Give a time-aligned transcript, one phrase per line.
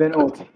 [0.00, 0.48] Benvenuti.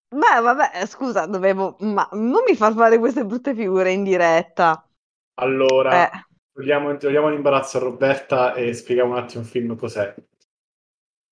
[0.09, 1.77] Beh, vabbè, scusa, dovevo...
[1.81, 4.87] Ma non mi far fare queste brutte figure in diretta.
[5.35, 10.15] Allora, Eh, togliamo, togliamo l'imbarazzo a Roberta e spieghiamo un attimo il film cos'è.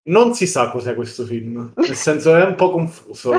[0.09, 3.35] Non si sa cos'è questo film, nel senso è un po' confuso.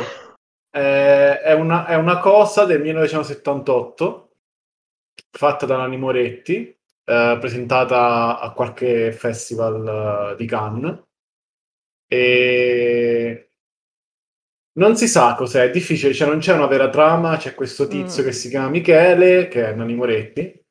[0.73, 4.35] Eh, è, una, è una cosa del 1978
[5.31, 6.67] fatta da Nanni Moretti,
[7.03, 11.03] eh, presentata a qualche festival eh, di Cannes.
[12.07, 13.50] E
[14.73, 18.23] non si sa cos'è, è difficile, cioè non c'è una vera trama, c'è questo tizio
[18.23, 18.25] Mm.
[18.25, 20.63] che si chiama Michele, che è Nanni Moretti,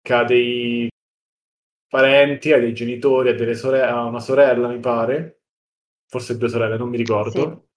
[0.00, 0.88] che ha dei
[1.88, 5.42] parenti, ha dei genitori, ha, delle sore- ha una sorella, mi pare,
[6.08, 7.68] forse due sorelle, non mi ricordo.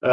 [0.00, 0.08] Eh,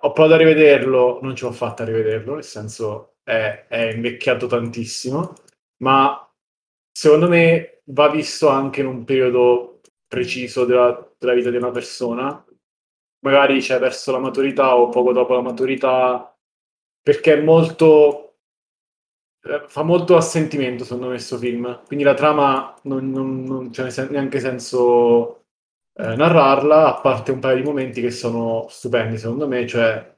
[0.00, 4.46] ho provato a rivederlo, non ce l'ho fatta a rivederlo, nel senso è, è invecchiato
[4.46, 5.32] tantissimo,
[5.78, 6.22] ma
[6.92, 12.44] secondo me va visto anche in un periodo preciso della, della vita di una persona,
[13.20, 16.36] magari c'è verso la maturità o poco dopo la maturità,
[17.02, 18.28] perché è molto
[19.44, 23.70] eh, fa molto a sentimento secondo me questo film, quindi la trama non, non- non
[23.70, 25.44] c'è neanche senso
[25.94, 30.16] eh, narrarla, a parte un paio di momenti che sono stupendi secondo me, cioè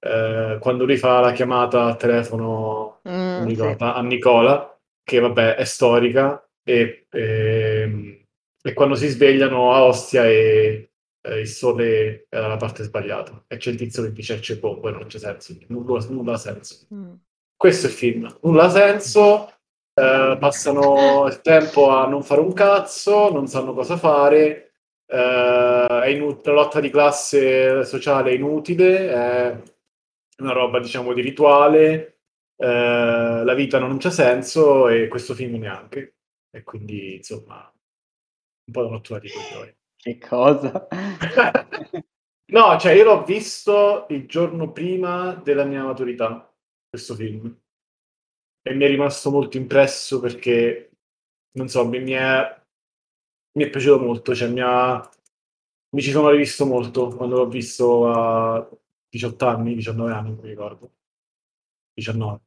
[0.00, 3.62] eh, quando lui fa la chiamata al telefono mm, mi sì.
[3.62, 8.24] ricordo, a Nicola, che vabbè è storica, e, ehm,
[8.62, 10.90] e quando si svegliano a Ostia e
[11.24, 14.88] eh, il sole è dalla parte sbagliata e c'è il tizio che dice c'è bombo
[14.88, 16.86] e non c'è senso, nulla, nulla ha senso.
[16.94, 17.14] Mm.
[17.56, 19.48] Questo è il film, nulla ha senso,
[19.94, 24.72] eh, passano il tempo a non fare un cazzo, non sanno cosa fare,
[25.06, 29.62] eh, è inu- la lotta di classe sociale è inutile, è
[30.38, 32.18] una roba diciamo di rituale,
[32.56, 36.16] eh, la vita non c'ha senso e questo film neanche.
[36.50, 37.72] E quindi insomma
[38.66, 39.74] un po' da rottura di coglioni.
[40.04, 40.86] Che cosa?
[42.46, 46.52] No, cioè io l'ho visto il giorno prima della mia maturità,
[46.90, 47.58] questo film.
[48.66, 50.90] E mi è rimasto molto impresso perché,
[51.52, 52.62] non so, mi, è,
[53.56, 55.08] mi è piaciuto molto, cioè mi, ha-
[55.90, 58.68] mi ci sono rivisto molto quando l'ho visto a
[59.08, 60.92] 18 anni, 19 anni, non mi ricordo.
[61.94, 62.40] 19.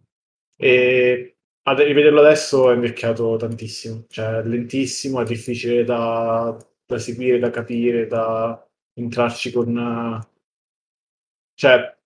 [0.57, 7.49] E ad rivederlo adesso è invecchiato tantissimo, cioè lentissimo, è difficile da, da seguire, da
[7.51, 9.75] capire, da entrarci con...
[11.57, 11.97] Cioè,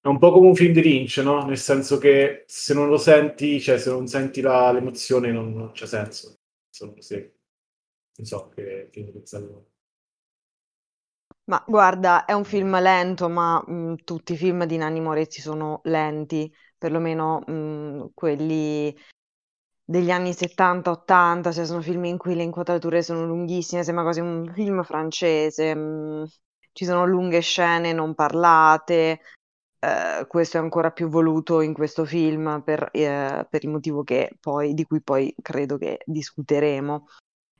[0.00, 1.44] è un po' come un film di Lynch, no?
[1.46, 5.72] Nel senso che se non lo senti, cioè se non senti la- l'emozione non, non
[5.72, 6.38] c'è senso.
[6.80, 7.32] Lo segui.
[8.16, 9.64] non so che film pensate voi.
[11.46, 15.80] Ma guarda, è un film lento, ma mh, tutti i film di Nanni Moretti sono
[15.84, 18.94] lenti, perlomeno mh, quelli
[19.84, 24.50] degli anni 70-80, cioè sono film in cui le inquadrature sono lunghissime, sembra quasi un
[24.52, 26.26] film francese, mh,
[26.72, 29.20] ci sono lunghe scene non parlate,
[29.78, 34.02] eh, questo è ancora più voluto in questo film per, eh, per il motivo
[34.40, 37.06] poi, di cui poi credo che discuteremo.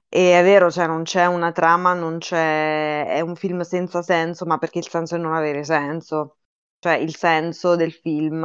[0.09, 3.07] E è vero, cioè non c'è una trama, non c'è...
[3.07, 6.39] è un film senza senso, ma perché il senso è non avere senso.
[6.79, 8.45] Cioè il senso del film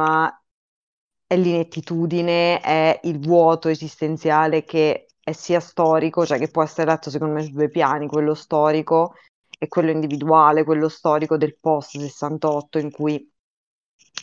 [1.30, 7.08] è l'inettitudine, è il vuoto esistenziale che è sia storico, cioè che può essere letto
[7.08, 9.14] secondo me su due piani, quello storico
[9.56, 13.30] e quello individuale, quello storico del post 68 in cui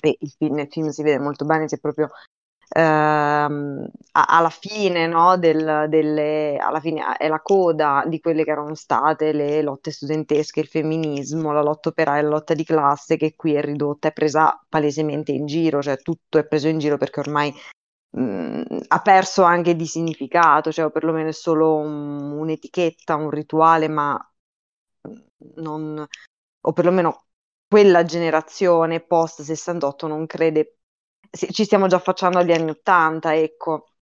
[0.02, 2.10] e il nel film si vede molto bene, c'è proprio
[2.70, 8.76] ehm, alla fine, no, del- delle, alla fine è la coda di quelle che erano
[8.76, 13.54] state le lotte studentesche, il femminismo, la lotta operaia, la lotta di classe, che qui
[13.56, 17.54] è ridotta, è presa palesemente in giro, cioè tutto è preso in giro perché ormai
[18.12, 23.88] mh, ha perso anche di significato, cioè o perlomeno è solo un- un'etichetta, un rituale,
[23.88, 24.18] ma
[25.02, 26.06] mh, non,
[26.62, 27.26] o perlomeno
[27.68, 30.77] quella generazione post 68 non crede,
[31.32, 33.94] ci stiamo già affacciando agli anni 80, ecco.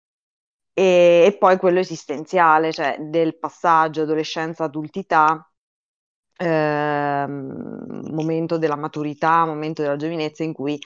[0.73, 5.49] e, e poi quello esistenziale, cioè del passaggio adolescenza-adultità,
[6.37, 10.79] ehm, momento della maturità, momento della giovinezza in cui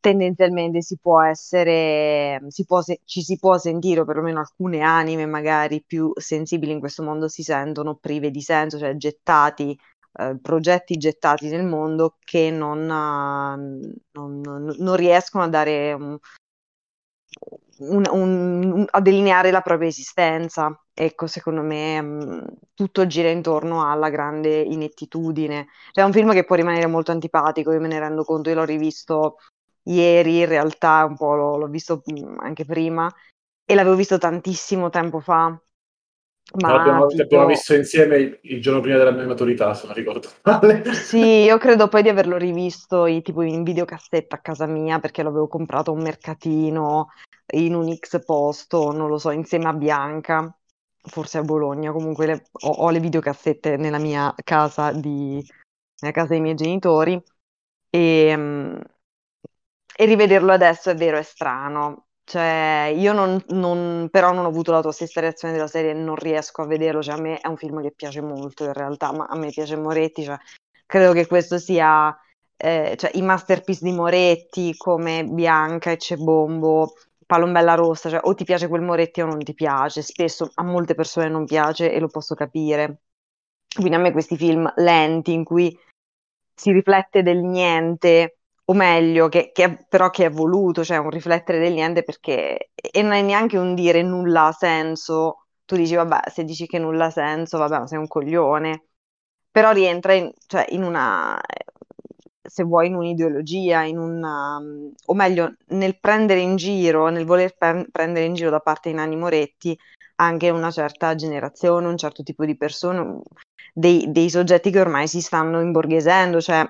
[0.00, 5.26] tendenzialmente si può essere, si può se- ci si può sentire, o perlomeno alcune anime
[5.26, 9.78] magari più sensibili in questo mondo si sentono prive di senso, cioè gettati,
[10.12, 16.18] eh, progetti gettati nel mondo che non, uh, non, non, riescono a dare un,
[17.78, 20.78] un, un, a delineare la propria esistenza.
[20.92, 25.68] Ecco, secondo me mh, tutto gira intorno alla grande inettitudine.
[25.92, 28.56] Cioè, è un film che può rimanere molto antipatico, io me ne rendo conto, io
[28.56, 29.36] l'ho rivisto
[29.84, 32.02] ieri, in realtà un po' l'ho, l'ho visto
[32.38, 33.10] anche prima
[33.64, 35.58] e l'avevo visto tantissimo tempo fa.
[36.54, 37.22] Ma l'abbiamo, tipo...
[37.22, 40.94] l'abbiamo visto insieme il, il, giorno prima della mia maturità, se non ricordo male.
[40.94, 45.46] Sì, io credo poi di averlo rivisto tipo in videocassetta a casa mia perché l'avevo
[45.46, 47.10] comprato a un mercatino
[47.52, 50.52] in un X posto, non lo so, insieme a Bianca,
[51.02, 51.92] forse a Bologna.
[51.92, 55.44] Comunque le, ho, ho, le videocassette nella mia casa, di,
[56.00, 57.20] nella casa dei miei genitori
[57.90, 58.80] e, um,
[59.96, 62.06] e rivederlo adesso è vero, è strano.
[62.24, 66.14] Cioè, io non, non, però non ho avuto la tua stessa reazione della serie, non
[66.14, 69.26] riesco a vederlo, cioè a me è un film che piace molto in realtà, ma
[69.26, 70.38] a me piace Moretti, cioè,
[70.86, 72.16] credo che questo sia,
[72.56, 76.94] eh, cioè, i masterpiece di Moretti come Bianca e Cebombo,
[77.26, 80.94] Palombella Rossa, cioè o ti piace quel Moretti o non ti piace, spesso a molte
[80.94, 83.02] persone non piace e lo posso capire.
[83.72, 85.76] Quindi a me questi film lenti in cui
[86.54, 88.39] si riflette del niente
[88.70, 93.02] o meglio, che, che, però che è voluto, cioè un riflettere del niente perché, e
[93.02, 97.06] non è neanche un dire nulla ha senso, tu dici vabbè, se dici che nulla
[97.06, 98.84] ha senso, vabbè, sei un coglione,
[99.50, 101.40] però rientra in, cioè, in una,
[102.42, 104.58] se vuoi, in un'ideologia, in una,
[105.06, 108.96] o meglio, nel prendere in giro, nel voler pre- prendere in giro da parte di
[108.96, 109.76] Nanni Moretti
[110.16, 113.20] anche una certa generazione, un certo tipo di persone,
[113.72, 116.64] dei, dei soggetti che ormai si stanno imborghesendo, cioè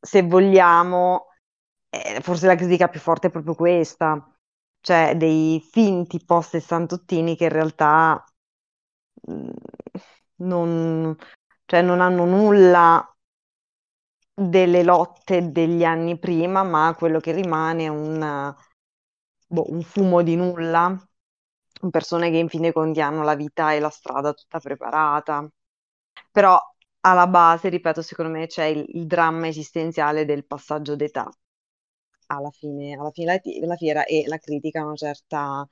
[0.00, 1.26] se vogliamo
[2.02, 4.26] eh, forse la critica più forte è proprio questa,
[4.80, 8.24] cioè dei finti post sessantottini che in realtà
[9.30, 9.50] mm,
[10.36, 11.16] non,
[11.66, 13.08] cioè non hanno nulla
[14.36, 18.54] delle lotte degli anni prima, ma quello che rimane è un,
[19.46, 20.96] boh, un fumo di nulla,
[21.90, 25.48] persone che in fin dei conti hanno la vita e la strada tutta preparata.
[26.30, 26.58] Però
[27.00, 31.28] alla base, ripeto, secondo me c'è il, il dramma esistenziale del passaggio d'età
[32.26, 35.66] alla fine, alla fine della fiera e la critica a una certa,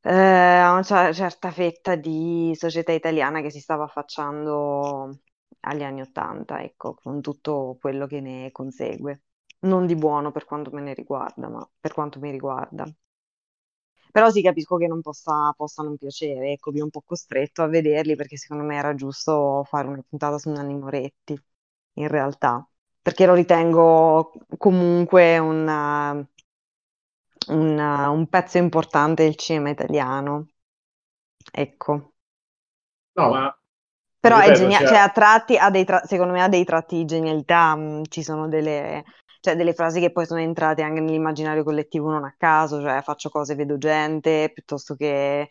[0.00, 5.18] eh, a una certa fetta di società italiana che si stava affacciando
[5.60, 9.22] agli anni Ottanta, ecco, con tutto quello che ne consegue.
[9.60, 12.84] Non di buono per quanto me ne riguarda, ma per quanto mi riguarda.
[14.12, 17.62] Però sì, capisco che non possa, possa non piacere, ecco, vi ho un po' costretto
[17.62, 21.38] a vederli perché secondo me era giusto fare una puntata su Nanni Moretti,
[21.94, 22.66] in realtà
[23.06, 26.28] perché lo ritengo comunque una,
[27.50, 30.48] una, un pezzo importante del cinema italiano.
[31.52, 32.14] Ecco.
[33.12, 33.56] No, ma
[34.18, 34.94] però ripeto, è geniale, cioè...
[34.96, 36.04] cioè, a tratti ha dei tra...
[36.04, 39.04] secondo me ha dei tratti di genialità, mm, ci sono delle,
[39.38, 43.28] cioè, delle frasi che poi sono entrate anche nell'immaginario collettivo non a caso, cioè faccio
[43.28, 45.42] cose, vedo gente, piuttosto che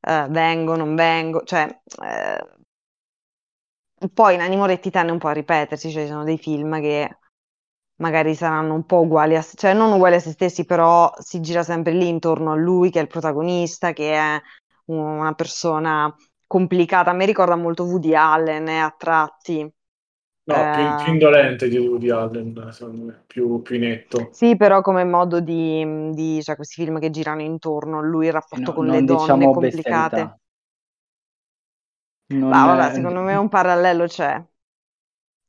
[0.00, 1.68] eh, vengo, non vengo, cioè
[2.02, 2.57] eh,
[4.12, 7.18] poi Nanni Moretti tende un po' a ripetersi, cioè ci sono dei film che
[7.96, 11.40] magari saranno un po' uguali a se, cioè non uguali a se stessi, però si
[11.40, 14.40] gira sempre lì intorno a lui che è il protagonista, che è
[14.86, 16.14] una persona
[16.46, 17.10] complicata.
[17.10, 19.72] A me ricorda molto Woody Allen eh, a tratti.
[20.44, 24.30] No, eh, più, più, indolente di Woody Allen, secondo me, più, più netto.
[24.32, 28.32] Sì, però come modo di, di cioè, questi film che girano intorno a lui, il
[28.32, 30.16] rapporto no, con le donne diciamo complicate.
[30.16, 30.38] Bestialità.
[32.28, 34.42] Non, Ma vabbè, secondo me un parallelo c'è.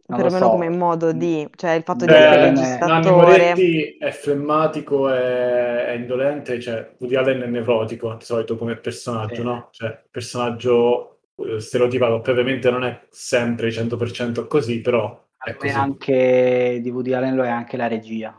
[0.06, 0.52] Perlomeno so.
[0.52, 3.12] come modo di, cioè il fatto Beh, di essere registatore.
[3.12, 9.36] Moretti è femmatico, è, è, indolente, cioè Woody Allen è nevrotico di solito come personaggio,
[9.36, 9.44] sì.
[9.44, 9.68] no?
[9.72, 15.74] Cioè personaggio eh, stereotipato, ovviamente non è sempre 100% così, però è così.
[15.74, 18.36] anche di Woody Allen lo è anche la regia.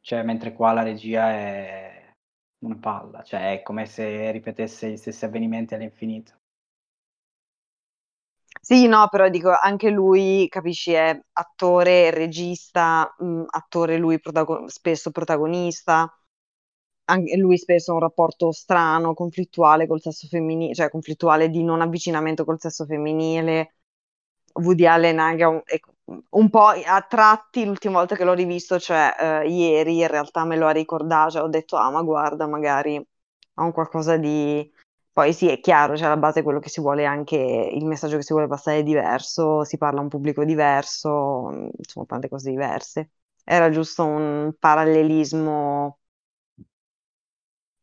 [0.00, 2.14] Cioè, mentre qua la regia è
[2.64, 6.40] una palla, cioè è come se ripetesse gli stessi avvenimenti all'infinito.
[8.64, 15.10] Sì, no, però dico, anche lui, capisci, è attore, regista, mh, attore lui protago- spesso
[15.10, 16.08] protagonista,
[17.06, 21.80] anche lui spesso ha un rapporto strano, conflittuale col sesso femminile, cioè conflittuale di non
[21.82, 23.74] avvicinamento col sesso femminile.
[24.54, 25.62] Woody Allen anche un,
[26.30, 29.14] un po' a tratti, l'ultima volta che l'ho rivisto, cioè
[29.44, 32.96] eh, ieri, in realtà me lo ha ricordato, cioè, ho detto, ah ma guarda, magari
[33.54, 34.71] ha un qualcosa di...
[35.12, 38.22] Poi sì, è chiaro, c'è alla base quello che si vuole anche, il messaggio che
[38.22, 43.10] si vuole passare è diverso, si parla a un pubblico diverso, insomma, tante cose diverse.
[43.44, 45.98] Era giusto un parallelismo.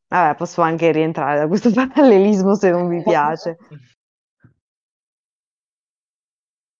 [0.07, 3.57] Vabbè, posso anche rientrare da questo parallelismo se non vi piace.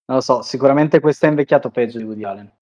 [0.06, 2.52] Non lo so, sicuramente questo è invecchiato peggio di Woody Allen.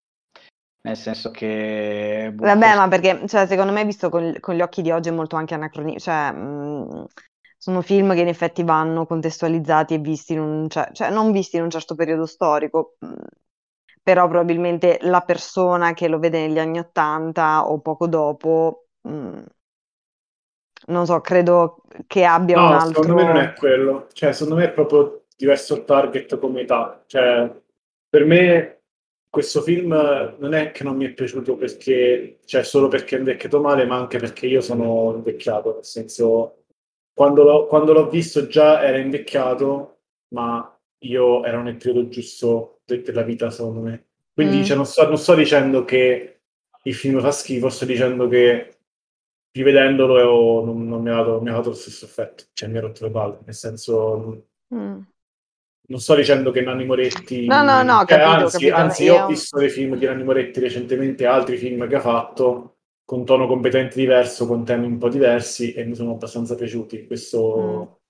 [0.83, 2.31] Nel senso che...
[2.35, 5.09] boh, Vabbè, forse- ma perché, cioè, secondo me, visto con, con gli occhi di oggi,
[5.09, 6.05] è molto anche anacronistico.
[6.05, 7.07] Cioè, mh,
[7.59, 11.57] sono film che in effetti vanno contestualizzati e visti in un, cioè, cioè, non visti
[11.57, 13.15] in un certo periodo storico, mh,
[14.03, 19.43] però probabilmente la persona che lo vede negli anni Ottanta o poco dopo, mh,
[20.87, 23.55] non so, credo che abbia un No, secondo me non è altro...
[23.55, 24.09] quello.
[24.13, 27.03] Cioè, secondo me è proprio diverso il target come età.
[27.07, 27.51] Cioè,
[28.09, 28.83] per me
[29.29, 29.89] questo film
[30.39, 33.97] non è che non mi è piaciuto perché, cioè, solo perché è invecchiato male, ma
[33.97, 35.75] anche perché io sono invecchiato.
[35.75, 36.58] Nel senso,
[37.19, 39.99] quando l'ho, quando l'ho visto già era invecchiato,
[40.35, 44.07] ma io ero nel periodo giusto de- della vita, secondo me.
[44.33, 44.63] Quindi, Mm.
[44.63, 46.41] cioè, non sto, non sto dicendo che
[46.85, 48.77] il film fa schifo, sto dicendo che
[49.51, 52.83] rivedendolo non, non mi ha dato, mi ha dato lo stesso effetto, cioè mi ha
[52.83, 54.99] rotto le palle, nel senso Mm.
[55.89, 58.75] non sto dicendo che Nanni Moretti No, no, no, cioè, capito, anzi, capito.
[58.77, 62.77] anzi Io- ho visto dei film di Nanni Moretti recentemente, altri film che ha fatto
[63.09, 67.07] con tono competente diverso, con temi un po' diversi e mi sono abbastanza piaciuti.
[67.07, 68.01] Questo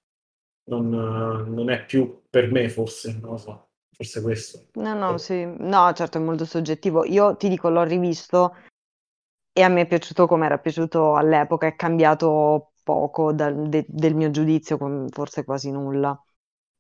[0.65, 4.67] non, non è più per me, forse, non lo so, forse questo.
[4.75, 7.05] No, no, sì, no, certo, è molto soggettivo.
[7.05, 8.55] Io ti dico, l'ho rivisto
[9.53, 14.15] e a me è piaciuto come era piaciuto all'epoca, è cambiato poco dal- de- del
[14.15, 14.79] mio giudizio,
[15.11, 16.21] forse quasi nulla.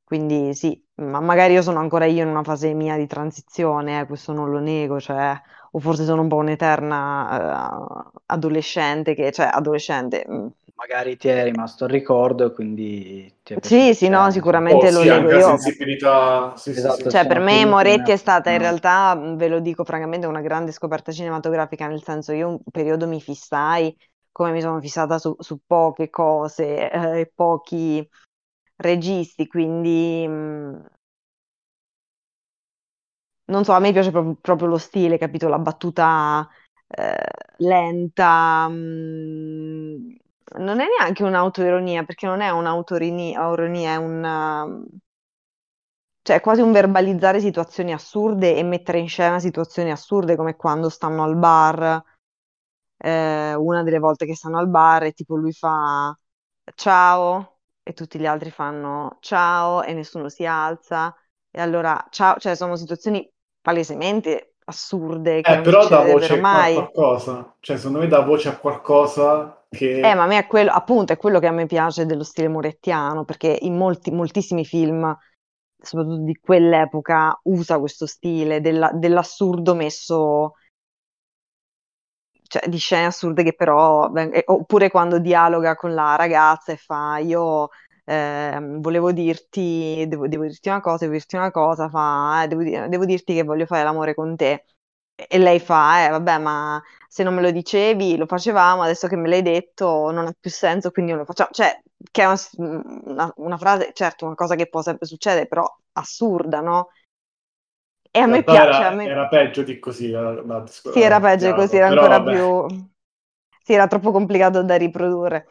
[0.04, 4.06] Quindi sì, ma magari io sono ancora io in una fase mia di transizione, eh,
[4.06, 5.38] questo non lo nego, cioè,
[5.72, 10.24] o forse sono un po' un'eterna eh, adolescente che, cioè, adolescente.
[10.28, 10.46] mm.
[10.76, 14.86] magari ti è rimasto il ricordo e quindi ti è Sì, sì, no, Cioè, sicuramente
[14.86, 15.50] Oh, lo sì, leggo anche la io.
[15.58, 17.10] sensibilità, sì, Esatto, sì.
[17.10, 18.58] Cioè, per me Moretti è stata in no.
[18.58, 23.06] realtà, mh, ve lo dico francamente, una grande scoperta cinematografica, nel senso io un periodo
[23.08, 23.94] mi fissai,
[24.30, 28.06] come mi sono fissata su, su poche cose eh, e pochi
[28.76, 30.84] registi, quindi mh,
[33.48, 35.48] non so, a me piace proprio, proprio lo stile, capito?
[35.48, 36.48] La battuta
[36.88, 37.16] eh,
[37.58, 40.16] lenta, mh,
[40.58, 44.86] non è neanche un'autoironia, perché non è un'autoironia, è un...
[46.22, 50.90] Cioè, è quasi un verbalizzare situazioni assurde e mettere in scena situazioni assurde, come quando
[50.90, 52.02] stanno al bar,
[52.98, 56.16] eh, una delle volte che stanno al bar e tipo lui fa
[56.74, 61.14] ciao e tutti gli altri fanno ciao e nessuno si alza
[61.50, 63.28] e allora ciao, cioè sono situazioni
[63.68, 66.72] palesemente assurde che Eh, però dà voce a mai.
[66.72, 70.00] qualcosa, cioè secondo me dà voce a qualcosa che...
[70.00, 72.48] Eh, ma a me è quello, appunto, è quello che a me piace dello stile
[72.48, 75.14] morettiano, perché in molti, moltissimi film,
[75.80, 80.54] soprattutto di quell'epoca, usa questo stile della- dell'assurdo messo,
[82.46, 87.18] cioè di scene assurde che però, eh, oppure quando dialoga con la ragazza e fa,
[87.18, 87.68] io
[88.08, 92.62] ehm, volevo dirti, devo, devo dirti una cosa, devo dirti una cosa, fa, "Eh, devo,
[92.62, 94.64] di- devo dirti che voglio fare l'amore con te.
[95.14, 99.16] E lei fa, eh, vabbè, ma se non me lo dicevi, lo facevamo, adesso che
[99.16, 101.50] me l'hai detto non ha più senso, quindi non lo facciamo.
[101.52, 102.38] Cioè, che è una,
[103.04, 106.88] una- una frase, certo, una cosa che può sempre succedere, però assurda, no?
[108.18, 109.06] E a me piace, era, a me...
[109.12, 110.10] era peggio di così.
[110.10, 112.22] la- la- Sì, era peggio dialogo, così, era ancora vabbè.
[112.22, 112.66] più...
[113.62, 115.46] Sì, era troppo complicato da riprodurre.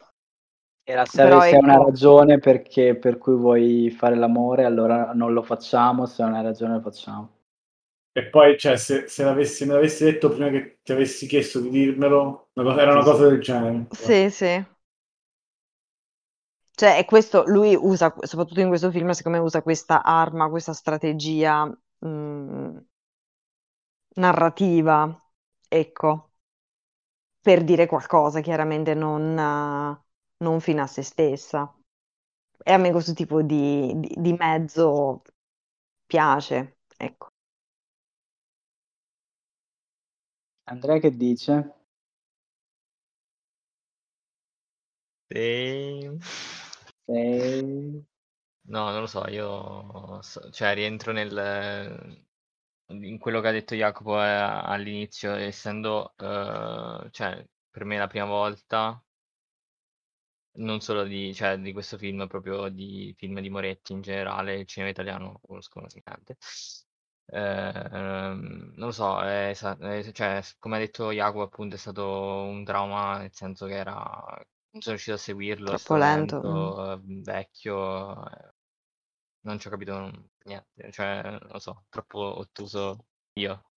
[0.88, 5.32] Era se Però avessi una ecco, ragione perché, per cui vuoi fare l'amore, allora non
[5.32, 7.30] lo facciamo, se non hai ragione lo facciamo.
[8.12, 11.70] E poi, cioè, se, se l'avessi, me l'avessi detto prima che ti avessi chiesto di
[11.70, 13.86] dirmelo, una cosa- era una cosa del genere.
[13.90, 14.64] sì, sì.
[16.74, 20.72] Cioè, e questo, lui usa, soprattutto in questo film, secondo me usa questa arma, questa
[20.72, 22.78] strategia mh,
[24.16, 24.98] narrativa,
[25.70, 26.32] ecco,
[27.40, 29.34] per dire qualcosa, chiaramente non,
[30.38, 31.72] non fino a se stessa.
[32.64, 35.22] E a me questo tipo di, di- di mezzo
[36.06, 37.28] piace, ecco.
[40.68, 41.74] Andrea che dice?
[45.30, 46.18] Sì.
[47.06, 48.04] Sei...
[48.68, 52.22] No, non lo so, io so- cioè, rientro nel,
[52.88, 58.26] in quello che ha detto Jacopo eh, all'inizio, essendo eh, cioè, per me la prima
[58.26, 59.02] volta,
[60.58, 64.66] non solo di, cioè, di questo film, proprio di film di Moretti in generale, il
[64.66, 66.36] cinema italiano lo conosco niente.
[67.30, 72.04] Ehm, non lo so, è è- cioè, come ha detto Jacopo, appunto, è stato
[72.42, 73.94] un trauma, nel senso che era
[74.70, 76.38] non sono riuscito a seguirlo, è Troppo lento.
[76.40, 78.52] lento, è vecchio, eh,
[79.42, 83.70] non ci ho capito niente, cioè, non lo so, troppo ottuso io,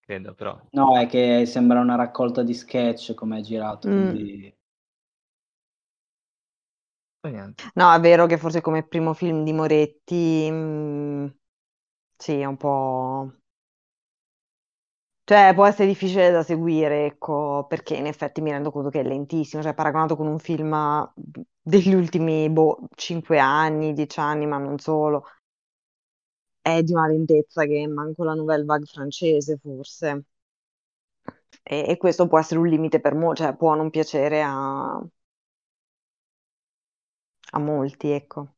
[0.00, 0.60] credo, però.
[0.74, 3.92] No, è che sembra una raccolta di sketch come è girato, Mm.
[3.92, 4.54] quindi...
[7.74, 11.26] No, è vero che forse come primo film di Moretti, mm,
[12.16, 13.32] sì, è un po'...
[15.24, 19.02] Cioè, può essere difficile da seguire, ecco, perché in effetti mi rendo conto che è
[19.04, 21.10] lentissimo, cioè paragonato con un film
[21.60, 25.24] degli ultimi, boh, 5 anni, 10 anni, ma non solo,
[26.60, 30.24] è di una lentezza che manco la nouvelle vague francese, forse.
[31.64, 35.00] E, e questo può essere un limite per molti, cioè può non piacere a,
[37.54, 38.54] a molti, ecco.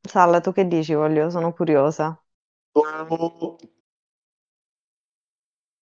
[0.00, 1.30] Salla, tu che dici, voglio?
[1.30, 2.20] Sono curiosa.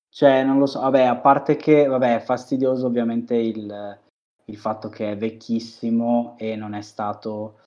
[0.08, 4.00] Cioè, non lo so, vabbè, a parte che, vabbè, è fastidioso ovviamente il,
[4.46, 7.60] il fatto che è vecchissimo e non è stato,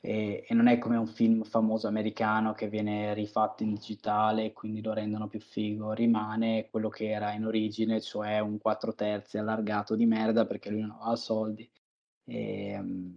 [0.00, 4.52] e, e non è come un film famoso americano che viene rifatto in digitale e
[4.52, 9.38] quindi lo rendono più figo, rimane quello che era in origine, cioè un 4 terzi
[9.38, 11.70] allargato di merda perché lui non aveva soldi.
[12.24, 13.14] E, mm,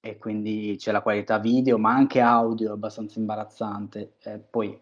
[0.00, 4.16] e quindi c'è la qualità video, ma anche audio abbastanza imbarazzante.
[4.22, 4.72] Eh, poi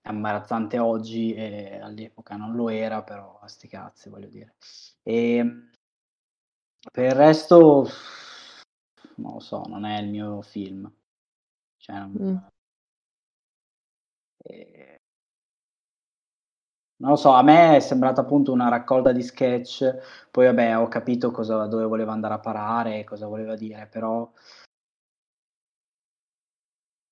[0.00, 4.54] è imbarazzante oggi e all'epoca non lo era, però a sti cazzi, voglio dire.
[5.02, 5.70] E
[6.92, 7.86] per il resto,
[9.16, 10.90] non lo so, non è il mio film.
[11.76, 12.36] Cioè, non, Mm.
[14.44, 15.00] eh,
[16.96, 20.88] non lo so, a me è sembrata appunto una raccolta di sketch, poi vabbè ho
[20.88, 24.28] capito cosa, dove voleva andare a parare, cosa voleva dire, però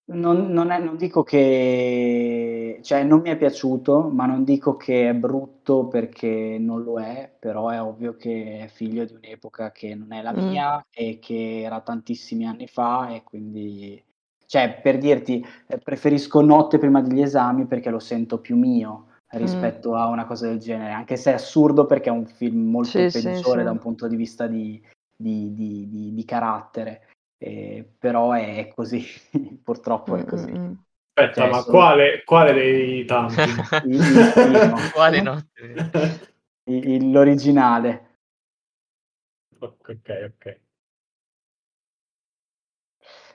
[0.04, 5.08] non, non è- non dico che, cioè non mi è piaciuto, ma non dico che
[5.08, 9.94] è brutto perché non lo è, però è ovvio che è figlio di un'epoca che
[9.94, 10.36] non è la Mm.
[10.50, 14.02] mia e che era tantissimi anni fa e quindi,
[14.46, 19.38] cioè per dirti, eh, preferisco Notte prima degli esami perché lo sento più mio Mm.
[19.38, 22.90] rispetto a una cosa del genere, anche se è assurdo perché è un film molto
[22.90, 23.64] Sì, peggiore sì.
[23.64, 24.80] da un punto di vista di,
[25.16, 27.08] di- di- di- di carattere.
[27.38, 29.04] Eh, però è così,
[29.64, 30.50] purtroppo è Mm, così.
[30.50, 30.72] mm, mm.
[31.14, 33.34] Aspetta, Cioè, ma sono- quale, quale dei tanti?
[33.86, 34.76] Il- il primo.
[34.92, 35.90] Quale notte?
[36.64, 38.10] Il- il- l'originale.
[39.60, 39.88] ok,
[40.28, 40.60] ok.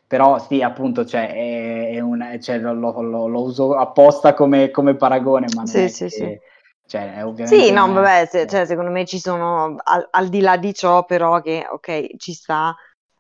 [0.08, 4.72] Però sì, appunto, cioè, è, è un, cioè, lo, lo- lo- lo uso apposta come,
[4.72, 6.40] come paragone, ma Sì, è sì, che, sì.
[6.86, 10.30] cioè, è ovviamente Sì, no, è- vabbè, se- cioè, secondo me ci sono, al, al
[10.30, 12.74] di là di ciò, però, che, ok, ci sta,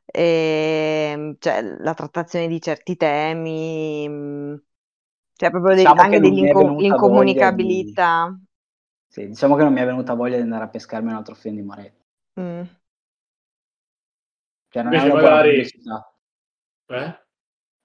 [0.05, 4.63] ehm, cioè, la trattazione di certi temi, mh,
[5.35, 8.39] cioè, proprio dei- Diciamo anche che non mi è dell'inco- venuta voglia di- l'incomunicabilità.
[9.09, 11.55] sì, diciamo che non mi è venuta voglia di andare a pescarmi un altro film
[11.55, 12.05] di Moretti.
[12.39, 12.67] Mm.
[14.69, 16.13] Cioè, non è Invece una buona magari- pubblicità.
[16.89, 17.25] Eh?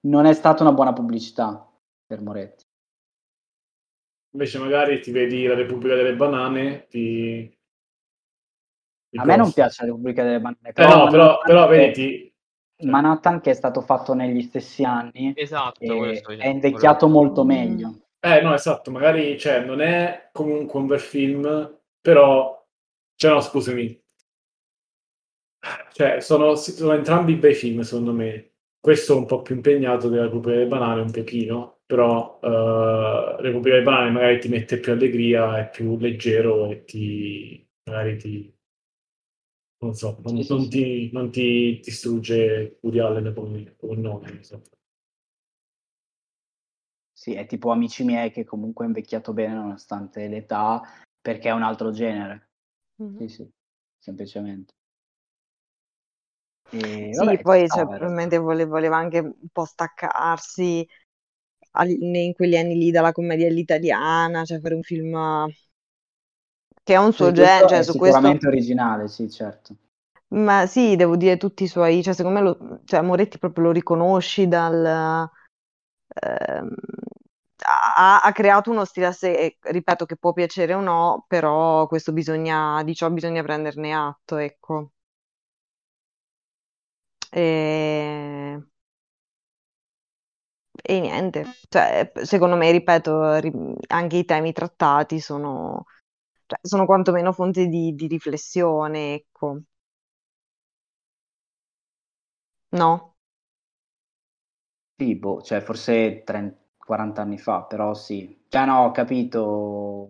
[0.05, 1.69] Non è stata una buona pubblicità
[2.05, 2.63] per Moretti.
[4.33, 7.55] Invece magari ti vedi la Repubblica delle Banane, ti...
[9.09, 11.91] ti A me non piace la Repubblica delle Banane, Eh no, però, però è- vedi,
[11.93, 12.33] ti...
[12.87, 18.07] Manhattan che è stato fatto negli stessi anni Esatto, e è invecchiato quello- molto meglio.
[18.19, 22.65] Eh no, esatto, magari cioè, non è comunque un bel film, però...
[23.15, 24.01] Cioè no, scusami.
[25.93, 28.52] Cioè, sono, sono entrambi bei film, secondo me.
[28.83, 33.85] Questo un po' più impegnato della Repubblica delle Banane, un pochino, però eh, Repubblica delle
[33.85, 37.65] Banane magari ti mette più allegria, è più leggero e ti...
[37.85, 38.53] magari ti...
[39.83, 40.69] non so, non, Sì, sì, non sì.
[40.69, 44.63] ti, non ti distrugge Woody Allen come, come nome, insomma.
[47.13, 50.81] Sì, è tipo Amici miei che comunque è invecchiato bene nonostante l'età
[51.21, 52.49] perché è un altro genere.
[52.97, 53.15] Mhm.
[53.15, 53.49] Sì, sì,
[53.97, 54.73] semplicemente.
[56.73, 60.85] E, Sì, vabbè, poi cioè, probabilmente vole- voleva anche un po' staccarsi
[61.71, 65.15] al- in quegli anni lì dalla commedia all'italiana, cioè fare un film
[66.83, 68.29] che è un suo genere, cioè su questo...
[68.29, 69.75] sicuramente originale, sì, certo.
[70.33, 73.71] Ma sì, devo dire tutti i suoi, cioè secondo me lo, cioè, Moretti proprio lo
[73.71, 75.29] riconosci dal...
[76.21, 76.75] ehm,
[77.65, 82.11] ha, ha creato uno stile a sé, ripeto che può piacere o no, però questo
[82.13, 84.92] bisogna, di ciò bisogna prenderne atto, ecco.
[87.33, 88.57] E,
[90.85, 93.51] e niente, cioè, secondo me, ripeto, ri-
[93.87, 95.85] anche i temi trattati sono,
[96.45, 99.61] cioè, sono quantomeno fonte di, di riflessione, ecco.
[102.71, 103.15] No?
[104.97, 108.43] Sì, boh, cioè forse 30 40 anni fa, però sì.
[108.49, 110.09] Cioè no, ho capito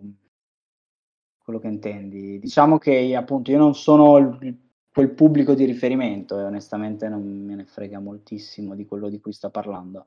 [1.38, 2.38] quello che intendi.
[2.38, 4.58] Diciamo che appunto io non sono il
[4.94, 9.32] quel pubblico di riferimento e onestamente non me ne frega moltissimo di quello di cui
[9.32, 10.06] sta parlando.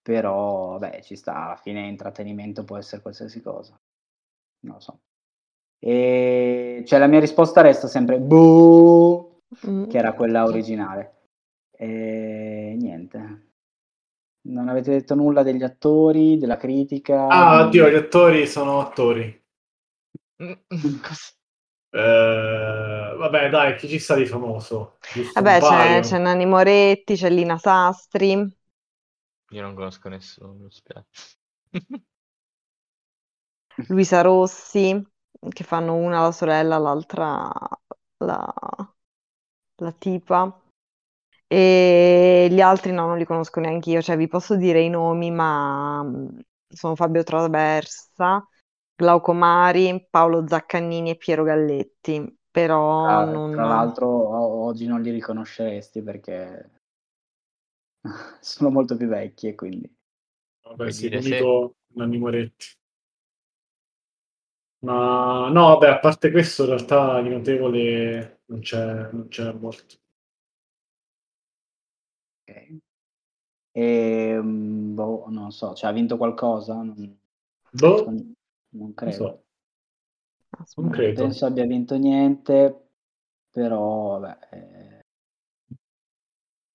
[0.00, 3.76] Però, beh, ci sta, alla fine intrattenimento può essere qualsiasi cosa.
[4.60, 5.00] Non lo so.
[5.80, 9.26] E cioè la mia risposta resta sempre boh,
[9.66, 9.88] Mm.
[9.88, 11.16] che era quella originale.
[11.76, 13.50] E niente.
[14.48, 17.26] Non avete detto nulla degli attori, della critica?
[17.26, 19.40] Ah, oddio, gli attori sono attori.
[21.94, 24.96] Eh, vabbè, dai, chi ci sta di famoso?
[25.12, 28.30] Giusto Vabbè, c'è, c'è Nanni Moretti, c'è Lina Sastri.
[29.50, 31.36] Io non conosco nessuno, mi spiace.
[33.88, 35.02] Luisa Rossi,
[35.50, 37.50] che fanno una la sorella, l'altra
[38.18, 38.54] la,
[39.76, 40.56] la tipa.
[41.46, 45.30] E gli altri no, non li conosco neanche io, cioè vi posso dire i nomi,
[45.30, 48.46] ma mm, sono Fabio Traversa,
[49.02, 53.50] Glauco Mari, Paolo Zaccannini e Piero Galletti, però Tra, non...
[53.50, 56.70] tra l'altro oggi non li riconosceresti perché
[58.40, 59.92] sono molto più vecchi e quindi...
[60.62, 62.66] Vabbè, sì, l'unico Nanni Moretti.
[64.84, 69.96] Ma no, vabbè, a parte questo, in realtà di notevole non c'è, non c'è molto.
[72.46, 72.78] ok.
[73.72, 76.74] E, mm, boh, non so, cioè ha vinto qualcosa?
[76.74, 77.18] Non,
[77.72, 78.04] Boh,
[78.72, 79.12] non- non non credo.
[79.12, 79.44] so,
[80.76, 81.24] non credo.
[81.24, 82.88] Penso abbia vinto niente,
[83.50, 85.00] però vabbè, eh,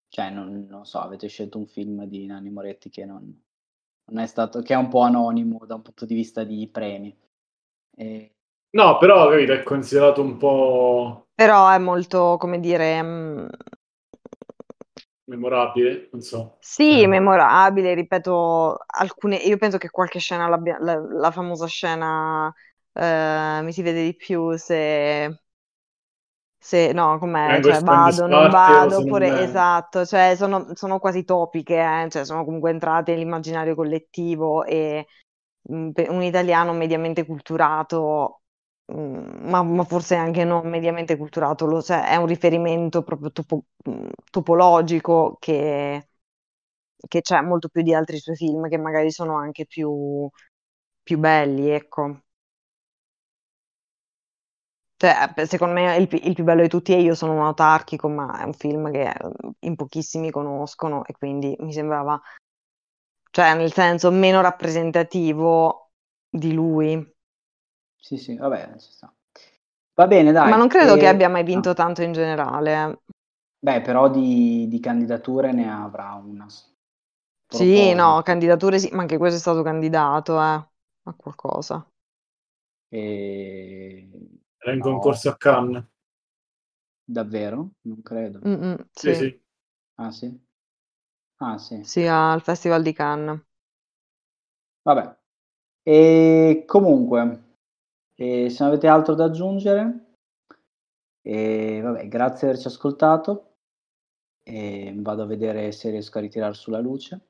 [0.10, 3.24] cioè non, non so, avete scelto un film di Nanni Moretti che non,
[4.06, 7.16] non è stato, che è un po' anonimo da un punto di vista di premi.
[7.96, 8.36] E-
[8.78, 13.48] No, però, capito, è considerato un po' Però è molto, come dire, mm,
[15.28, 16.60] memorabile, non so.
[16.60, 22.54] Sì, Cioè, memorabile, ripeto, alcune, io penso che qualche scena, l'abbia- la, la famosa scena
[22.94, 25.40] eh, mi si vede di più se,
[26.60, 29.36] se no, com'è, cioè vado, non vado, non oppure vengo.
[29.42, 35.08] esatto, cioè sono, sono quasi topiche, eh, cioè sono comunque entrate nell'immaginario collettivo e
[35.72, 38.42] mm, un italiano mediamente culturato,
[38.94, 43.66] mm, ma, ma forse anche non mediamente culturato, lo, cioè, è un riferimento proprio topo-
[43.90, 46.08] mm, topologico che
[47.08, 50.30] che c'è molto più di altri suoi film che magari sono anche più,
[51.04, 52.22] più belli, ecco.
[55.00, 58.40] Cioè, secondo me il, il più bello di tutti è Io sono un autarchico, ma
[58.42, 59.16] è un film che eh,
[59.62, 62.20] in pochissimi conoscono e quindi mi sembrava,
[63.32, 65.92] cioè nel senso, meno rappresentativo
[66.30, 67.16] di lui.
[68.08, 69.14] Sì, sì, vabbè, ci sta.
[69.96, 70.50] Va bene, dai.
[70.50, 71.76] Ma non credo che e- abbia mai vinto no.
[71.76, 72.74] tanto in generale.
[72.74, 73.00] eh.
[73.60, 76.48] Beh, però di, di candidature ne avrà una.
[77.50, 80.44] Sì, no, candidature sì, ma anche questo è stato candidato, eh,
[81.04, 81.86] a qualcosa.
[82.92, 84.10] E...
[84.60, 85.84] Era in no, concorso a Cannes.
[87.06, 87.72] Davvero?
[87.82, 88.46] Non credo.
[88.92, 89.16] Sì, sì.
[89.16, 89.42] sì.
[89.96, 90.40] Ah, sì?
[91.40, 91.84] Ah, sì.
[91.84, 93.42] Sì, al Festival di Cannes.
[94.84, 95.16] Vabbè.
[95.84, 97.47] E comunque,
[98.20, 100.16] e se non avete altro da aggiungere,
[101.22, 103.44] e vabbè, grazie di averci ascoltato.
[104.48, 107.28] E vado a vedere se riesco a ritirare sulla luce.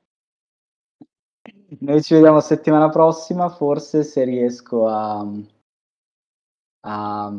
[1.80, 5.26] Noi ci vediamo settimana prossima, forse se riesco a,
[6.86, 7.34] a